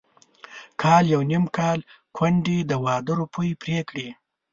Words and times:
کال 0.81 1.03
يو 1.13 1.21
نيم 1.29 1.45
کال 1.57 1.79
کونډې 2.17 2.57
د 2.69 2.71
واده 2.85 3.13
روپۍ 3.21 3.49
پرې 3.61 3.77
کړې. 3.89 4.07